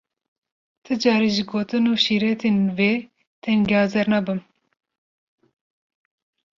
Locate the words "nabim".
4.13-4.41